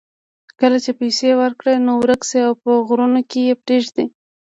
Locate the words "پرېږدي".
3.63-4.05